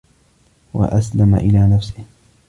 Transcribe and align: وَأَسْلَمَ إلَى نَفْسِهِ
وَأَسْلَمَ 0.73 1.35
إلَى 1.35 1.67
نَفْسِهِ 1.75 2.05